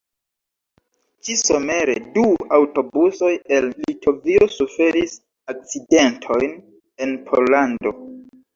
Ĉi-somere 1.27 1.95
du 2.15 2.23
aŭtobusoj 2.57 3.29
el 3.59 3.69
Litovio 3.85 4.49
suferis 4.57 5.15
akcidentojn 5.55 6.59
en 7.07 7.17
Pollando. 7.33 7.97